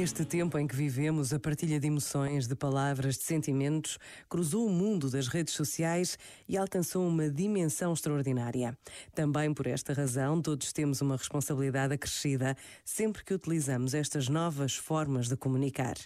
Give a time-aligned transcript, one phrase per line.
[0.00, 3.98] Neste tempo em que vivemos, a partilha de emoções, de palavras, de sentimentos,
[4.28, 6.16] cruzou o mundo das redes sociais
[6.48, 8.78] e alcançou uma dimensão extraordinária.
[9.14, 15.28] Também por esta razão, todos temos uma responsabilidade acrescida sempre que utilizamos estas novas formas
[15.28, 15.96] de comunicar.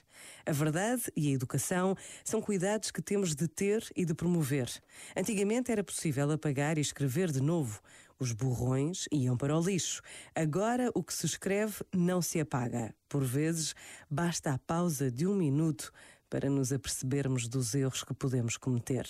[0.45, 1.95] A verdade e a educação
[2.25, 4.69] são cuidados que temos de ter e de promover.
[5.17, 7.81] Antigamente era possível apagar e escrever de novo.
[8.19, 10.03] Os borrões iam para o lixo.
[10.35, 12.95] Agora o que se escreve não se apaga.
[13.09, 13.75] Por vezes,
[14.11, 15.93] basta a pausa de um minuto
[16.29, 19.07] para nos apercebermos dos erros que podemos cometer.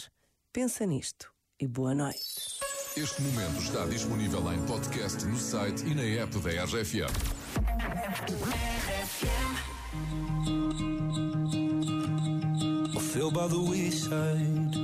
[0.53, 2.61] Pensa nisto e boa noite.
[2.97, 7.11] Este momento está disponível em podcast no site e na app da RFM.
[12.95, 14.84] I feel by the wayside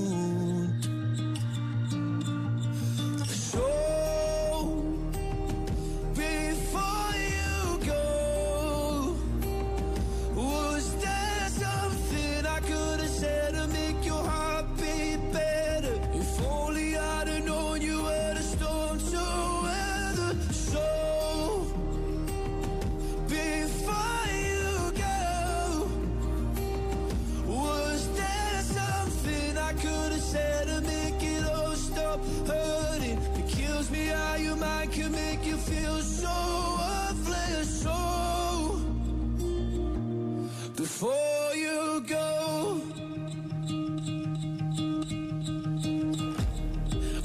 [41.01, 42.81] Before you go.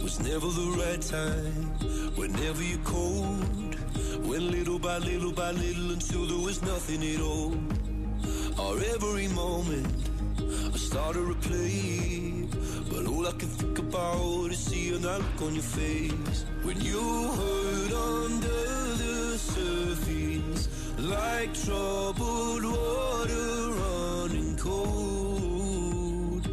[0.02, 1.62] Was never the right time,
[2.16, 3.76] whenever you're cold.
[4.26, 7.54] Went little by little by little until there was nothing at all.
[8.58, 9.86] Or every moment,
[10.74, 12.48] I started to play.
[12.90, 16.44] But all I can think about is seeing that look on your face.
[16.62, 17.02] When you
[17.38, 18.62] hurt under
[19.02, 26.48] the surface, like troubled water running cold.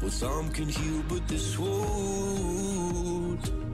[0.00, 3.65] Well, some can heal, but this won't.